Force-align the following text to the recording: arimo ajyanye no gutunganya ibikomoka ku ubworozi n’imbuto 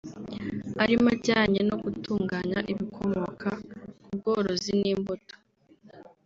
arimo 0.83 1.07
ajyanye 1.15 1.59
no 1.69 1.75
gutunganya 1.83 2.59
ibikomoka 2.71 3.49
ku 4.01 4.05
ubworozi 4.13 4.71
n’imbuto 4.81 5.35